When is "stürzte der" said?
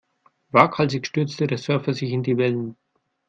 1.05-1.59